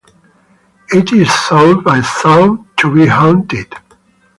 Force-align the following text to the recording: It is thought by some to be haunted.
It 0.91 1.13
is 1.13 1.29
thought 1.31 1.83
by 1.83 2.01
some 2.01 2.67
to 2.77 2.91
be 2.91 3.05
haunted. 3.05 3.71